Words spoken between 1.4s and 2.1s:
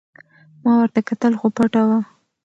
پټه وه.